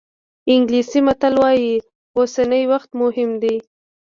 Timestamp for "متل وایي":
1.05-1.73